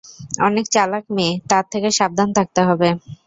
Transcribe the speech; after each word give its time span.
অনেক 0.41 0.65
চালাক 0.73 1.03
মেয়ে, 1.15 1.33
তার 1.49 1.65
থেকে 1.71 1.89
সাবধান 1.99 2.29
থাকতে 2.37 2.61
হবে। 2.67 2.89